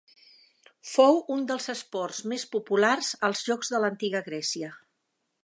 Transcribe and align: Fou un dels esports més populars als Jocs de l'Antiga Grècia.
Fou 0.91 1.19
un 1.35 1.43
dels 1.51 1.69
esports 1.73 2.23
més 2.33 2.47
populars 2.57 3.13
als 3.29 3.45
Jocs 3.51 3.71
de 3.75 3.83
l'Antiga 3.85 4.25
Grècia. 4.31 4.73